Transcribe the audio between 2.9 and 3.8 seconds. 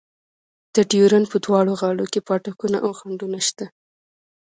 خنډونه شته.